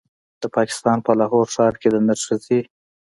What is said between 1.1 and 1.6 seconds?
لاهور